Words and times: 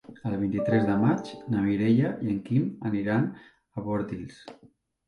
El 0.27 0.35
vint-i-tres 0.43 0.87
de 0.87 0.95
maig 1.01 1.29
na 1.57 1.61
Mireia 1.67 2.15
i 2.27 2.33
en 2.35 2.43
Quim 2.49 2.67
aniran 2.93 3.31
a 3.35 3.89
Bordils. 3.91 4.43